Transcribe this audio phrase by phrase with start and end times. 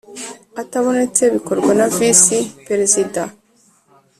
[0.61, 3.23] Atabonetse bikorwa na visi peresida